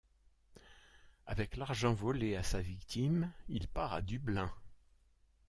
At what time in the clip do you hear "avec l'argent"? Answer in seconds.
1.27-1.93